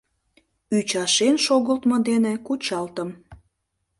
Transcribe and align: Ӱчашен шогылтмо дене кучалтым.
Ӱчашен 0.77 1.35
шогылтмо 1.45 1.97
дене 2.09 2.33
кучалтым. 2.45 3.09